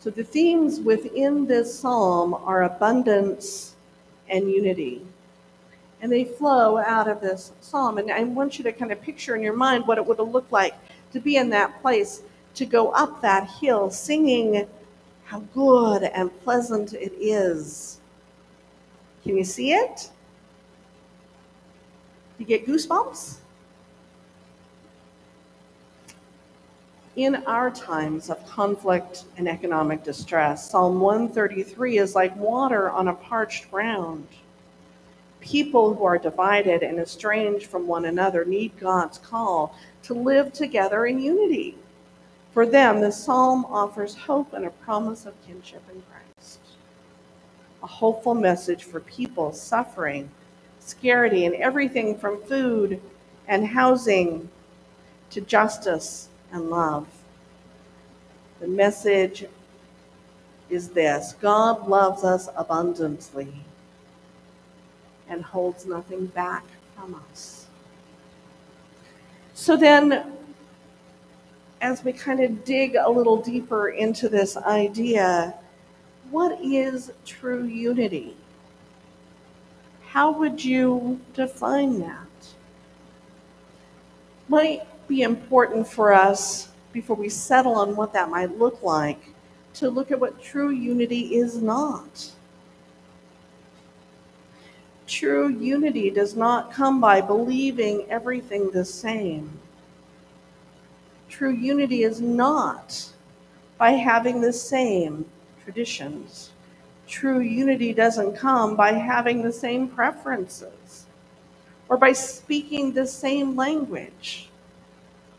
So 0.00 0.10
the 0.10 0.24
themes 0.24 0.80
within 0.80 1.46
this 1.46 1.78
psalm 1.78 2.34
are 2.34 2.64
abundance 2.64 3.73
and 4.28 4.50
unity. 4.50 5.04
And 6.00 6.12
they 6.12 6.24
flow 6.24 6.78
out 6.78 7.08
of 7.08 7.20
this 7.20 7.52
psalm. 7.60 7.98
And 7.98 8.10
I 8.10 8.24
want 8.24 8.58
you 8.58 8.64
to 8.64 8.72
kind 8.72 8.92
of 8.92 9.00
picture 9.00 9.34
in 9.36 9.42
your 9.42 9.56
mind 9.56 9.86
what 9.86 9.98
it 9.98 10.04
would 10.04 10.18
have 10.18 10.30
looked 10.30 10.52
like 10.52 10.74
to 11.12 11.20
be 11.20 11.36
in 11.36 11.48
that 11.50 11.80
place, 11.80 12.22
to 12.54 12.66
go 12.66 12.90
up 12.90 13.22
that 13.22 13.48
hill 13.48 13.90
singing 13.90 14.66
how 15.24 15.40
good 15.54 16.02
and 16.02 16.30
pleasant 16.42 16.92
it 16.92 17.12
is. 17.18 18.00
Can 19.22 19.36
you 19.36 19.44
see 19.44 19.72
it? 19.72 20.10
You 22.38 22.44
get 22.44 22.66
goosebumps? 22.66 23.36
In 27.16 27.36
our 27.46 27.70
times 27.70 28.28
of 28.28 28.44
conflict 28.46 29.24
and 29.36 29.48
economic 29.48 30.02
distress, 30.02 30.70
Psalm 30.70 30.98
133 30.98 31.98
is 31.98 32.14
like 32.14 32.34
water 32.36 32.90
on 32.90 33.08
a 33.08 33.14
parched 33.14 33.70
ground. 33.70 34.26
People 35.40 35.94
who 35.94 36.04
are 36.04 36.18
divided 36.18 36.82
and 36.82 36.98
estranged 36.98 37.66
from 37.66 37.86
one 37.86 38.06
another 38.06 38.44
need 38.44 38.78
God's 38.80 39.18
call 39.18 39.76
to 40.02 40.14
live 40.14 40.52
together 40.52 41.06
in 41.06 41.20
unity. 41.20 41.76
For 42.52 42.66
them, 42.66 43.00
the 43.00 43.12
psalm 43.12 43.64
offers 43.66 44.14
hope 44.14 44.52
and 44.52 44.64
a 44.64 44.70
promise 44.70 45.24
of 45.24 45.34
kinship 45.46 45.82
in 45.92 46.02
Christ. 46.02 46.58
A 47.82 47.86
hopeful 47.86 48.34
message 48.34 48.84
for 48.84 49.00
people 49.00 49.52
suffering, 49.52 50.30
scarcity, 50.80 51.46
and 51.46 51.54
everything 51.56 52.16
from 52.16 52.42
food 52.42 53.00
and 53.46 53.66
housing 53.66 54.48
to 55.30 55.40
justice 55.40 56.28
and 56.54 56.70
love. 56.70 57.06
The 58.60 58.68
message 58.68 59.44
is 60.70 60.88
this 60.88 61.34
God 61.40 61.86
loves 61.88 62.24
us 62.24 62.48
abundantly 62.56 63.52
and 65.28 65.42
holds 65.42 65.84
nothing 65.84 66.26
back 66.26 66.64
from 66.96 67.20
us. 67.30 67.66
So 69.52 69.76
then, 69.76 70.32
as 71.80 72.04
we 72.04 72.12
kind 72.12 72.40
of 72.40 72.64
dig 72.64 72.94
a 72.94 73.10
little 73.10 73.36
deeper 73.36 73.88
into 73.88 74.28
this 74.28 74.56
idea, 74.56 75.54
what 76.30 76.58
is 76.62 77.12
true 77.26 77.64
unity? 77.64 78.36
How 80.06 80.30
would 80.30 80.64
you 80.64 81.20
define 81.34 81.98
that? 82.00 82.18
Might 84.48 84.86
be 85.08 85.22
important 85.22 85.86
for 85.86 86.12
us 86.12 86.68
before 86.92 87.16
we 87.16 87.28
settle 87.28 87.74
on 87.74 87.96
what 87.96 88.12
that 88.12 88.30
might 88.30 88.58
look 88.58 88.82
like 88.82 89.20
to 89.74 89.90
look 89.90 90.10
at 90.10 90.20
what 90.20 90.42
true 90.42 90.70
unity 90.70 91.34
is 91.34 91.60
not. 91.60 92.30
True 95.06 95.48
unity 95.48 96.10
does 96.10 96.34
not 96.34 96.72
come 96.72 97.00
by 97.00 97.20
believing 97.20 98.06
everything 98.08 98.70
the 98.70 98.84
same. 98.84 99.50
True 101.28 101.52
unity 101.52 102.04
is 102.04 102.20
not 102.20 103.12
by 103.76 103.90
having 103.90 104.40
the 104.40 104.52
same 104.52 105.26
traditions. 105.62 106.50
True 107.06 107.40
unity 107.40 107.92
doesn't 107.92 108.36
come 108.36 108.76
by 108.76 108.92
having 108.92 109.42
the 109.42 109.52
same 109.52 109.88
preferences 109.88 111.06
or 111.88 111.96
by 111.96 112.12
speaking 112.12 112.92
the 112.92 113.06
same 113.06 113.56
language 113.56 114.48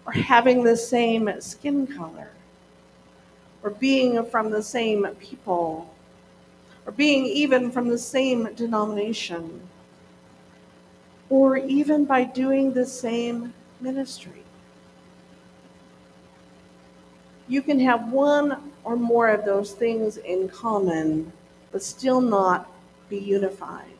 or 0.06 0.12
having 0.12 0.64
the 0.64 0.78
same 0.78 1.30
skin 1.40 1.88
color 1.88 2.30
or 3.64 3.72
being 3.72 4.24
from 4.26 4.52
the 4.52 4.62
same 4.62 5.06
people 5.20 5.90
or 6.86 6.92
being 6.92 7.26
even 7.26 7.72
from 7.72 7.88
the 7.90 7.98
same 7.98 8.54
denomination 8.56 9.62
or 11.30 11.58
even 11.58 12.06
by 12.06 12.24
doing 12.24 12.72
the 12.74 12.86
same 12.86 13.54
ministry. 13.82 14.46
you 17.48 17.62
can 17.62 17.80
have 17.80 18.12
one 18.12 18.72
or 18.84 18.96
more 18.96 19.28
of 19.30 19.46
those 19.46 19.74
things 19.74 20.18
in 20.18 20.50
common, 20.50 21.32
but 21.72 21.84
still 21.84 22.22
not 22.22 22.72
be 23.10 23.18
unified, 23.18 23.94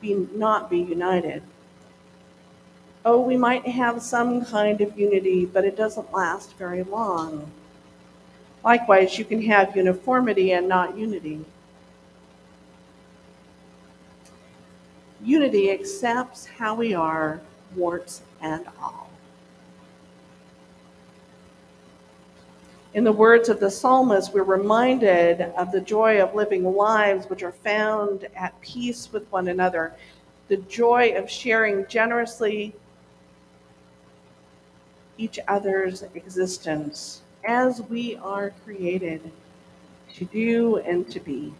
be 0.00 0.14
not 0.34 0.68
be 0.68 0.80
united. 0.80 1.42
Oh, 3.06 3.20
we 3.20 3.36
might 3.36 3.66
have 3.66 4.00
some 4.00 4.44
kind 4.46 4.80
of 4.80 4.98
unity, 4.98 5.44
but 5.44 5.64
it 5.64 5.76
doesn't 5.76 6.10
last 6.12 6.56
very 6.56 6.82
long. 6.84 7.50
Likewise, 8.64 9.18
you 9.18 9.26
can 9.26 9.42
have 9.42 9.76
uniformity 9.76 10.52
and 10.52 10.66
not 10.66 10.96
unity. 10.96 11.44
Unity 15.22 15.70
accepts 15.70 16.46
how 16.46 16.74
we 16.74 16.94
are, 16.94 17.42
warts 17.76 18.22
and 18.40 18.66
all. 18.80 19.10
In 22.94 23.04
the 23.04 23.12
words 23.12 23.50
of 23.50 23.60
the 23.60 23.70
psalmist, 23.70 24.32
we're 24.32 24.44
reminded 24.44 25.42
of 25.58 25.72
the 25.72 25.80
joy 25.80 26.22
of 26.22 26.34
living 26.34 26.64
lives 26.64 27.28
which 27.28 27.42
are 27.42 27.52
found 27.52 28.28
at 28.34 28.58
peace 28.62 29.12
with 29.12 29.30
one 29.30 29.48
another, 29.48 29.92
the 30.48 30.56
joy 30.58 31.12
of 31.16 31.28
sharing 31.28 31.86
generously 31.86 32.74
each 35.18 35.38
other's 35.48 36.02
existence 36.14 37.22
as 37.44 37.82
we 37.82 38.16
are 38.16 38.52
created 38.64 39.30
to 40.14 40.24
do 40.26 40.78
and 40.78 41.10
to 41.10 41.20
be. 41.20 41.52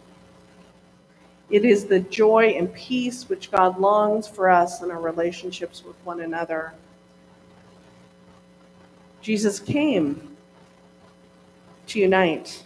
It 1.49 1.63
is 1.63 1.85
the 1.85 1.99
joy 1.99 2.55
and 2.57 2.73
peace 2.73 3.29
which 3.29 3.51
God 3.51 3.79
longs 3.79 4.27
for 4.27 4.49
us 4.49 4.81
in 4.81 4.89
our 4.89 4.99
relationships 4.99 5.83
with 5.85 5.95
one 6.03 6.21
another. 6.21 6.73
Jesus 9.21 9.59
came 9.59 10.35
to 11.87 11.99
unite. 11.99 12.63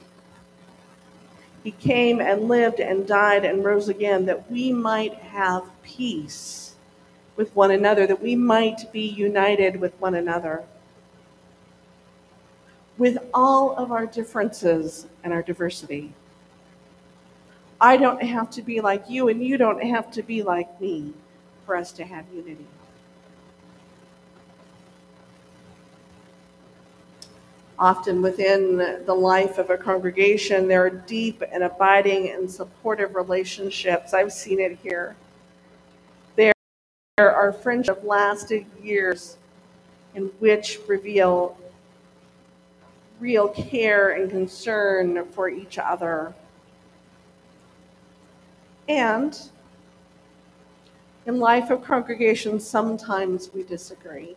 He 1.64 1.72
came 1.72 2.22
and 2.22 2.48
lived 2.48 2.80
and 2.80 3.06
died 3.06 3.44
and 3.44 3.66
rose 3.66 3.90
again 3.90 4.26
that 4.28 4.50
we 4.50 4.72
might 4.72 5.14
have 5.16 5.64
peace 5.84 6.76
with 7.36 7.54
one 7.56 7.72
another, 7.72 8.08
that 8.08 8.22
we 8.22 8.36
might 8.36 8.92
be 8.94 9.08
united 9.08 9.80
with 9.80 9.94
one 10.00 10.16
another. 10.16 10.64
With 13.00 13.18
all 13.34 13.76
of 13.78 13.92
our 13.92 14.06
differences 14.06 15.08
and 15.24 15.34
our 15.34 15.42
diversity. 15.42 16.14
I 17.82 17.96
don't 17.96 18.22
have 18.22 18.52
to 18.52 18.62
be 18.62 18.82
like 18.82 19.10
you, 19.10 19.30
and 19.30 19.42
you 19.42 19.58
don't 19.58 19.82
have 19.82 20.12
to 20.12 20.22
be 20.22 20.44
like 20.44 20.80
me 20.82 21.14
for 21.66 21.78
us 21.78 21.94
to 21.94 22.04
have 22.04 22.26
unity. 22.34 22.68
Often 27.80 28.22
within 28.22 28.76
the 29.06 29.14
life 29.14 29.58
of 29.58 29.70
a 29.70 29.78
congregation, 29.78 30.68
there 30.68 30.86
are 30.86 30.90
deep 30.90 31.42
and 31.54 31.64
abiding 31.64 32.32
and 32.32 32.52
supportive 32.52 33.16
relationships. 33.16 34.14
I've 34.14 34.34
seen 34.34 34.60
it 34.60 34.78
here. 34.84 35.16
There 36.36 36.54
are 37.18 37.54
friendships 37.54 38.04
lasted 38.04 38.66
years 38.82 39.38
in 40.16 40.24
which 40.40 40.80
reveal 40.88 41.58
real 43.20 43.50
care 43.50 44.12
and 44.12 44.30
concern 44.30 45.26
for 45.32 45.50
each 45.50 45.78
other. 45.78 46.34
And 48.88 49.40
in 51.26 51.40
life 51.40 51.70
of 51.70 51.84
congregations, 51.84 52.66
sometimes 52.68 53.52
we 53.54 53.64
disagree. 53.64 54.36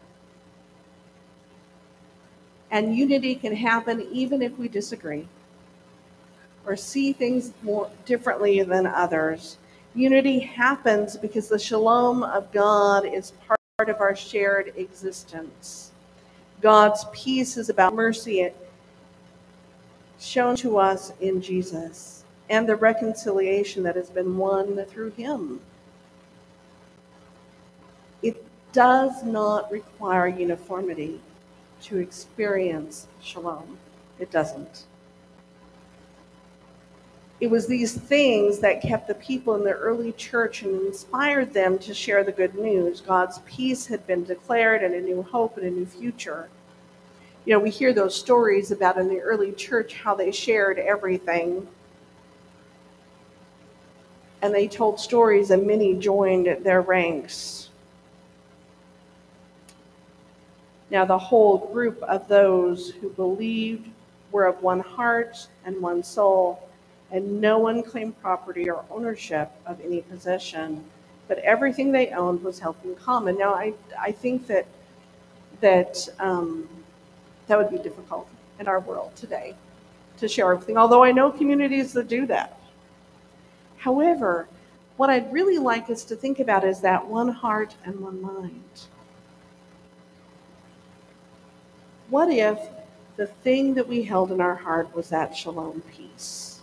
And 2.71 2.97
unity 2.97 3.35
can 3.35 3.55
happen 3.55 4.07
even 4.11 4.43
if 4.43 4.59
we 4.59 4.69
disagree 4.69 5.27
or 6.67 6.77
see 6.77 7.13
things 7.13 7.53
more 7.63 7.91
differently 8.05 8.63
than 8.63 8.87
others. 8.87 9.59
Unity 9.95 10.39
happens 10.39 11.17
because 11.17 11.49
the 11.49 11.59
shalom 11.59 12.23
of 12.23 12.51
God 12.53 13.05
is 13.05 13.33
part 13.47 13.89
of 13.89 14.01
our 14.01 14.17
shared 14.17 14.73
existence. 14.77 15.93
God's 16.61 17.05
peace 17.13 17.57
is 17.57 17.69
about 17.69 17.95
mercy 17.95 18.51
shown 20.23 20.57
to 20.57 20.79
us 20.79 21.13
in 21.21 21.43
Jesus 21.43 22.25
and 22.49 22.69
the 22.69 22.77
reconciliation 22.77 23.83
that 23.83 23.97
has 23.97 24.11
been 24.11 24.37
won 24.37 24.85
through 24.87 25.11
him. 25.13 25.61
It 28.23 28.45
does 28.73 29.23
not 29.25 29.71
require 29.71 30.29
uniformity 30.29 31.21
to 31.83 31.99
experience 31.99 33.09
shalom. 33.21 33.79
It 34.19 34.31
doesn't. 34.31 34.85
It 37.41 37.51
was 37.51 37.67
these 37.67 37.93
things 37.93 38.61
that 38.61 38.83
kept 38.83 39.09
the 39.09 39.17
people 39.17 39.57
in 39.57 39.65
the 39.65 39.73
early 39.73 40.13
church 40.13 40.63
and 40.63 40.87
inspired 40.87 41.53
them 41.53 41.77
to 41.81 41.93
share 41.93 42.23
the 42.23 42.31
good 42.31 42.55
news. 42.55 43.01
God's 43.01 43.41
peace 43.41 43.85
had 43.87 44.07
been 44.07 44.23
declared 44.23 44.85
and 44.85 44.95
a 44.95 45.01
new 45.01 45.23
hope 45.23 45.57
and 45.57 45.67
a 45.67 45.71
new 45.71 45.87
future. 45.87 46.49
You 47.45 47.55
know, 47.55 47.59
we 47.61 47.71
hear 47.71 47.93
those 47.93 48.15
stories 48.15 48.71
about 48.71 48.99
in 48.99 49.09
the 49.09 49.21
early 49.21 49.53
church 49.53 49.95
how 49.95 50.15
they 50.15 50.31
shared 50.31 50.79
everything. 50.79 51.67
And 54.43 54.55
they 54.55 54.69
told 54.69 55.01
stories, 55.01 55.51
and 55.51 55.67
many 55.67 55.95
joined 55.95 56.65
their 56.65 56.83
ranks. 56.83 57.71
Now 60.91 61.05
the 61.05 61.19
whole 61.19 61.59
group 61.73 62.03
of 62.03 62.29
those 62.29 62.91
who 62.91 63.09
believed 63.11 63.89
were 64.31 64.47
of 64.47 64.63
one 64.63 64.81
heart 64.81 65.49
and 65.65 65.81
one 65.81 66.03
soul, 66.03 66.69
and 67.11 67.41
no 67.41 67.59
one 67.59 67.83
claimed 67.83 68.21
property 68.21 68.71
or 68.71 68.85
ownership 68.91 69.51
of 69.67 69.81
any 69.81 70.03
possession, 70.03 70.85
but 71.29 71.39
everything 71.39 71.93
they 71.93 72.11
owned 72.11 72.43
was 72.43 72.59
held 72.59 72.77
in 72.85 72.95
common. 72.95 73.39
Now 73.39 73.55
I, 73.55 73.75
I 74.01 74.13
think 74.13 74.47
that 74.49 74.67
that 75.61 76.09
um, 76.19 76.69
That 77.47 77.59
would 77.59 77.71
be 77.71 77.79
difficult 77.79 78.29
in 78.59 78.69
our 78.69 78.81
world 78.81 79.15
today 79.17 79.55
to 80.19 80.29
share 80.29 80.53
everything, 80.53 80.77
although 80.77 81.03
I 81.03 81.13
know 81.13 81.31
communities 81.31 81.93
that 81.95 82.09
do 82.09 82.27
that. 82.27 82.59
However, 83.77 84.47
what 84.97 85.11
I'd 85.11 85.33
really 85.33 85.59
like 85.59 85.91
us 85.91 86.05
to 86.05 86.17
think 86.17 86.39
about 86.39 86.65
is 86.65 86.81
that 86.81 87.07
one 87.07 87.29
heart 87.29 87.75
and 87.85 87.99
one 87.99 88.23
mind. 88.23 88.87
What 92.09 92.31
if 92.31 92.59
the 93.17 93.27
thing 93.27 93.75
that 93.75 93.89
we 93.89 94.03
held 94.03 94.31
in 94.31 94.41
our 94.41 94.55
heart 94.55 94.95
was 94.95 95.09
that 95.09 95.35
shalom 95.35 95.83
peace? 95.93 96.61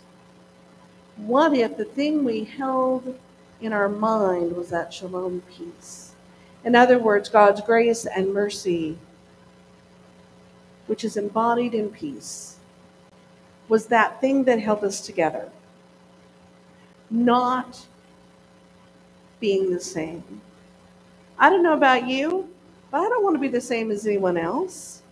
What 1.17 1.53
if 1.53 1.75
the 1.75 1.85
thing 1.85 2.23
we 2.23 2.43
held 2.45 3.17
in 3.59 3.73
our 3.73 3.89
mind 3.89 4.55
was 4.55 4.69
that 4.69 4.93
shalom 4.93 5.41
peace? 5.51 6.13
In 6.63 6.75
other 6.75 6.99
words, 6.99 7.29
God's 7.29 7.61
grace 7.61 8.05
and 8.05 8.33
mercy, 8.33 8.97
which 10.89 11.03
is 11.03 11.17
embodied 11.17 11.75
in 11.75 11.87
peace, 11.87 12.57
was 13.67 13.85
that 13.85 14.19
thing 14.19 14.43
that 14.45 14.59
held 14.59 14.83
us 14.83 15.01
together, 15.01 15.47
not 17.11 17.85
being 19.39 19.71
the 19.71 19.79
same. 19.79 20.41
I 21.37 21.51
don't 21.51 21.61
know 21.61 21.73
about 21.73 22.07
you, 22.07 22.49
but 22.89 23.01
I 23.01 23.07
don't 23.07 23.23
want 23.23 23.35
to 23.35 23.39
be 23.39 23.47
the 23.47 23.61
same 23.61 23.91
as 23.91 24.07
anyone 24.07 24.35
else. 24.35 25.03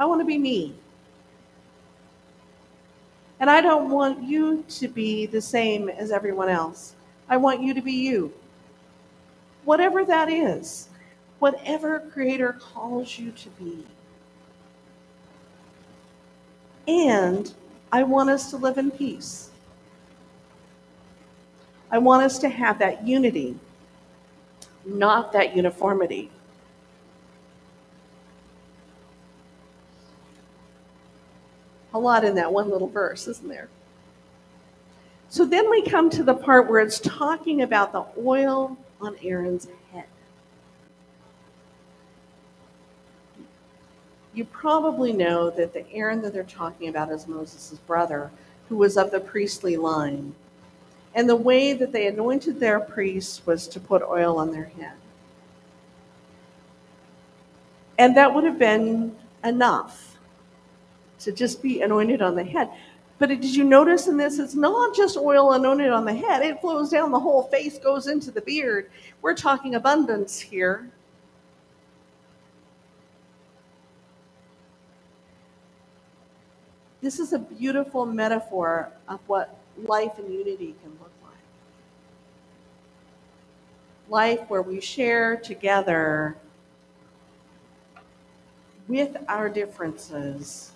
I 0.00 0.04
want 0.04 0.20
to 0.20 0.24
be 0.24 0.36
me. 0.36 0.74
And 3.38 3.48
I 3.48 3.60
don't 3.60 3.88
want 3.88 4.24
you 4.24 4.64
to 4.68 4.88
be 4.88 5.26
the 5.26 5.40
same 5.40 5.88
as 5.88 6.10
everyone 6.10 6.48
else. 6.48 6.96
I 7.28 7.36
want 7.36 7.62
you 7.62 7.72
to 7.72 7.82
be 7.82 7.92
you. 7.92 8.32
Whatever 9.64 10.04
that 10.06 10.28
is, 10.28 10.88
whatever 11.38 12.00
Creator 12.00 12.58
calls 12.60 13.16
you 13.16 13.30
to 13.30 13.48
be. 13.50 13.84
And 16.86 17.52
I 17.92 18.02
want 18.02 18.30
us 18.30 18.50
to 18.50 18.56
live 18.56 18.78
in 18.78 18.90
peace. 18.90 19.50
I 21.90 21.98
want 21.98 22.22
us 22.22 22.38
to 22.40 22.48
have 22.48 22.78
that 22.80 23.06
unity, 23.06 23.56
not 24.84 25.32
that 25.32 25.56
uniformity. 25.56 26.30
A 31.94 31.98
lot 31.98 32.24
in 32.24 32.34
that 32.34 32.52
one 32.52 32.68
little 32.70 32.88
verse, 32.88 33.26
isn't 33.26 33.48
there? 33.48 33.68
So 35.28 35.44
then 35.44 35.70
we 35.70 35.82
come 35.82 36.10
to 36.10 36.22
the 36.22 36.34
part 36.34 36.68
where 36.68 36.80
it's 36.80 37.00
talking 37.00 37.62
about 37.62 37.92
the 37.92 38.04
oil 38.24 38.76
on 39.00 39.16
Aaron's 39.22 39.68
head. 39.92 40.04
You 44.36 44.44
probably 44.44 45.14
know 45.14 45.48
that 45.48 45.72
the 45.72 45.90
Aaron 45.90 46.20
that 46.20 46.34
they're 46.34 46.44
talking 46.44 46.88
about 46.88 47.10
is 47.10 47.26
Moses' 47.26 47.78
brother, 47.86 48.30
who 48.68 48.76
was 48.76 48.98
of 48.98 49.10
the 49.10 49.18
priestly 49.18 49.78
line. 49.78 50.34
And 51.14 51.26
the 51.26 51.34
way 51.34 51.72
that 51.72 51.90
they 51.90 52.06
anointed 52.06 52.60
their 52.60 52.78
priests 52.78 53.46
was 53.46 53.66
to 53.68 53.80
put 53.80 54.02
oil 54.02 54.38
on 54.38 54.52
their 54.52 54.66
head. 54.78 54.92
And 57.98 58.14
that 58.18 58.34
would 58.34 58.44
have 58.44 58.58
been 58.58 59.16
enough 59.42 60.18
to 61.20 61.32
just 61.32 61.62
be 61.62 61.80
anointed 61.80 62.20
on 62.20 62.34
the 62.34 62.44
head. 62.44 62.68
But 63.18 63.30
did 63.30 63.42
you 63.42 63.64
notice 63.64 64.06
in 64.06 64.18
this? 64.18 64.38
It's 64.38 64.54
not 64.54 64.94
just 64.94 65.16
oil 65.16 65.54
anointed 65.54 65.88
on 65.88 66.04
the 66.04 66.12
head, 66.12 66.42
it 66.42 66.60
flows 66.60 66.90
down 66.90 67.10
the 67.10 67.18
whole 67.18 67.44
face, 67.44 67.78
goes 67.78 68.06
into 68.06 68.30
the 68.30 68.42
beard. 68.42 68.90
We're 69.22 69.34
talking 69.34 69.76
abundance 69.76 70.38
here. 70.38 70.90
This 77.06 77.20
is 77.20 77.32
a 77.32 77.38
beautiful 77.38 78.04
metaphor 78.04 78.90
of 79.06 79.20
what 79.28 79.56
life 79.84 80.18
and 80.18 80.28
unity 80.28 80.74
can 80.82 80.90
look 81.00 81.12
like. 81.22 81.38
Life 84.08 84.40
where 84.50 84.62
we 84.62 84.80
share 84.80 85.36
together 85.36 86.36
with 88.88 89.16
our 89.28 89.48
differences, 89.48 90.72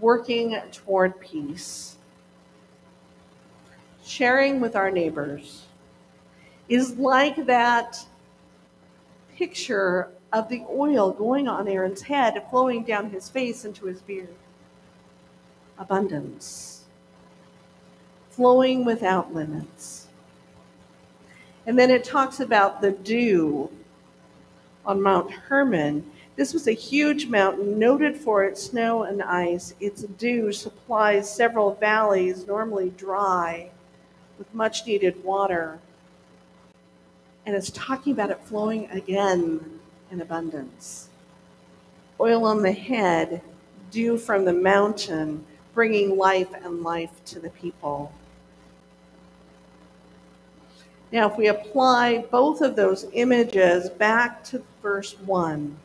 working 0.00 0.58
toward 0.72 1.20
peace, 1.20 1.96
sharing 4.02 4.62
with 4.62 4.74
our 4.74 4.90
neighbors, 4.90 5.64
is 6.70 6.96
like 6.96 7.44
that 7.44 8.02
picture 9.36 10.08
of 10.32 10.48
the 10.48 10.64
oil 10.70 11.10
going 11.10 11.48
on 11.48 11.68
Aaron's 11.68 12.00
head, 12.00 12.42
flowing 12.48 12.82
down 12.82 13.10
his 13.10 13.28
face 13.28 13.66
into 13.66 13.84
his 13.84 14.00
beard. 14.00 14.34
Abundance 15.78 16.76
flowing 18.36 18.84
without 18.84 19.34
limits. 19.34 20.08
And 21.66 21.78
then 21.78 21.90
it 21.90 22.04
talks 22.04 22.38
about 22.38 22.82
the 22.82 22.92
dew 22.92 23.70
on 24.84 25.02
Mount 25.02 25.30
Hermon. 25.30 26.08
This 26.36 26.52
was 26.52 26.68
a 26.68 26.72
huge 26.72 27.26
mountain 27.28 27.78
noted 27.78 28.14
for 28.14 28.44
its 28.44 28.62
snow 28.62 29.04
and 29.04 29.22
ice. 29.22 29.74
Its 29.80 30.02
dew 30.02 30.52
supplies 30.52 31.34
several 31.34 31.74
valleys, 31.74 32.46
normally 32.46 32.90
dry, 32.90 33.70
with 34.38 34.52
much 34.54 34.86
needed 34.86 35.24
water. 35.24 35.78
And 37.46 37.56
it's 37.56 37.70
talking 37.70 38.12
about 38.12 38.30
it 38.30 38.40
flowing 38.44 38.90
again 38.90 39.80
in 40.10 40.20
abundance. 40.20 41.08
Oil 42.20 42.44
on 42.44 42.62
the 42.62 42.72
head, 42.72 43.40
dew 43.90 44.18
from 44.18 44.44
the 44.44 44.52
mountain, 44.52 45.44
bringing 45.76 46.16
life 46.16 46.48
and 46.64 46.82
life 46.82 47.10
to 47.26 47.38
the 47.38 47.50
people. 47.50 48.10
Now, 51.12 51.30
if 51.30 51.36
we 51.36 51.48
apply 51.48 52.24
both 52.30 52.62
of 52.62 52.74
those 52.74 53.06
images 53.12 53.90
back 53.90 54.42
to 54.44 54.64
verse 54.80 55.18
1, 55.20 55.76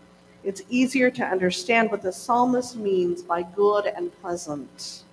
it's 0.46 0.62
easier 0.70 1.12
to 1.12 1.26
understand 1.26 1.92
what 1.92 2.02
the 2.02 2.12
psalmist 2.12 2.78
means 2.78 3.22
by 3.22 3.44
good 3.44 3.86
and 3.86 4.18
pleasant. 4.22 5.04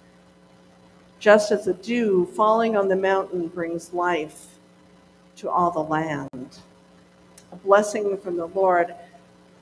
Just 1.18 1.50
as 1.50 1.64
the 1.64 1.74
dew 1.74 2.26
falling 2.36 2.76
on 2.76 2.86
the 2.86 2.96
mountain 2.96 3.48
brings 3.48 3.92
life 3.92 4.46
to 5.38 5.50
all 5.50 5.72
the 5.72 5.80
land, 5.80 6.58
a 7.50 7.56
blessing 7.56 8.16
from 8.16 8.36
the 8.36 8.46
Lord, 8.46 8.94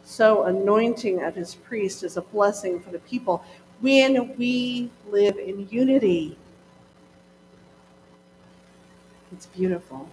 so 0.04 0.44
anointing 0.44 1.22
of 1.22 1.34
his 1.34 1.54
priest 1.54 2.04
is 2.04 2.18
a 2.18 2.22
blessing 2.22 2.78
for 2.80 2.90
the 2.90 2.98
people 3.00 3.42
when 3.80 4.36
we 4.36 4.90
live 5.10 5.36
in 5.36 5.68
unity. 5.70 6.36
It's 9.32 9.46
beautiful. 9.46 10.08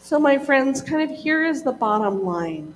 So, 0.00 0.18
my 0.18 0.38
friends, 0.38 0.82
kind 0.82 1.08
of 1.08 1.16
here 1.16 1.44
is 1.44 1.62
the 1.62 1.72
bottom 1.72 2.24
line 2.24 2.74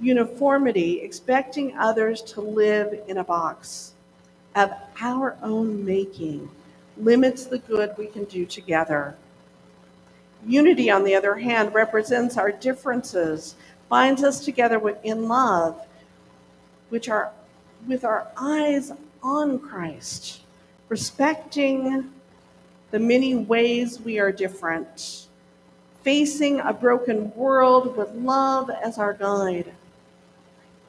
uniformity, 0.00 1.00
expecting 1.00 1.76
others 1.78 2.20
to 2.20 2.40
live 2.40 3.00
in 3.08 3.18
a 3.18 3.24
box 3.24 3.94
of 4.54 4.70
our 5.00 5.36
own 5.42 5.84
making, 5.84 6.48
limits 6.98 7.46
the 7.46 7.58
good 7.58 7.94
we 7.96 8.06
can 8.06 8.24
do 8.24 8.44
together. 8.44 9.16
Unity, 10.46 10.90
on 10.90 11.04
the 11.04 11.14
other 11.14 11.34
hand, 11.34 11.72
represents 11.74 12.36
our 12.36 12.52
differences, 12.52 13.54
binds 13.88 14.22
us 14.22 14.44
together 14.44 14.96
in 15.02 15.26
love, 15.26 15.80
which 16.90 17.08
are 17.08 17.32
with 17.86 18.04
our 18.04 18.28
eyes 18.36 18.92
on 19.22 19.58
Christ, 19.58 20.40
respecting 20.88 22.12
the 22.90 22.98
many 22.98 23.34
ways 23.34 24.00
we 24.00 24.18
are 24.18 24.32
different 24.32 25.26
facing 26.04 26.60
a 26.60 26.72
broken 26.72 27.34
world 27.34 27.96
with 27.96 28.12
love 28.12 28.70
as 28.70 28.98
our 28.98 29.14
guide. 29.14 29.72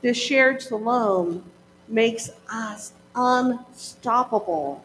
This 0.02 0.18
shared 0.18 0.62
shalom 0.62 1.50
makes 1.88 2.30
us 2.52 2.92
unstoppable 3.16 4.84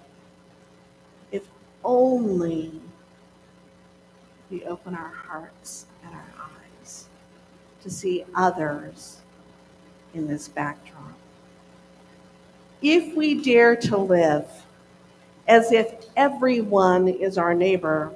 if 1.33 1.43
only 1.85 2.81
we 4.51 4.65
open 4.65 4.95
our 4.95 5.13
hearts 5.13 5.87
and 6.05 6.15
our 6.15 6.33
eyes 6.81 7.07
to 7.83 7.91
see 7.91 8.25
others 8.35 9.19
in 10.15 10.29
this 10.29 10.47
backdrop. 10.49 11.20
If 12.83 13.15
we 13.15 13.43
dare 13.43 13.77
to 13.77 13.97
live 13.97 14.47
as 15.47 15.73
if 15.73 16.07
everyone 16.17 17.09
is 17.09 17.37
our 17.37 17.55
neighbor, 17.55 18.15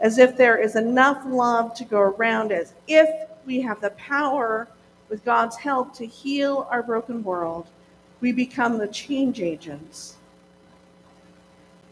as 0.00 0.18
if 0.18 0.36
there 0.36 0.58
is 0.58 0.76
enough 0.76 1.22
love 1.26 1.74
to 1.74 1.84
go 1.84 2.00
around, 2.00 2.52
as 2.52 2.74
if 2.86 3.08
we 3.46 3.60
have 3.62 3.80
the 3.80 3.90
power, 3.90 4.68
with 5.08 5.24
God's 5.24 5.56
help, 5.56 5.94
to 5.94 6.06
heal 6.06 6.66
our 6.70 6.82
broken 6.82 7.22
world, 7.22 7.66
we 8.20 8.32
become 8.32 8.78
the 8.78 8.88
change 8.88 9.40
agents 9.40 10.16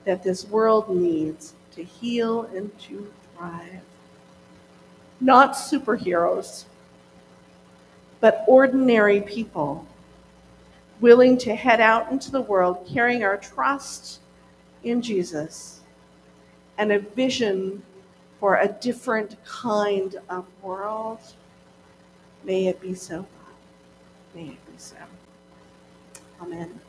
that 0.05 0.23
this 0.23 0.45
world 0.47 0.95
needs 0.95 1.55
to 1.73 1.83
heal 1.83 2.43
and 2.55 2.77
to 2.81 3.11
thrive. 3.37 3.81
Not 5.21 5.53
superheroes, 5.55 6.65
but 8.21 8.45
ordinary 8.47 9.21
people 9.21 9.87
willing 11.01 11.37
to 11.39 11.55
head 11.55 11.81
out 11.81 12.11
into 12.11 12.31
the 12.31 12.41
world 12.41 12.87
carrying 12.89 13.25
our 13.25 13.37
trust 13.37 14.21
in 14.83 15.03
Jesus 15.03 15.81
and 16.79 16.93
a 16.93 16.99
vision 16.99 17.83
for 18.41 18.57
a 18.57 18.69
different 18.69 19.43
kind 19.45 20.17
of 20.29 20.45
world. 20.63 21.21
May 22.45 22.67
it 22.67 22.81
be 22.81 22.95
so. 22.95 23.27
May 24.35 24.49
it 24.49 24.67
be 24.67 24.77
so. 24.77 24.97
Amen. 26.41 26.81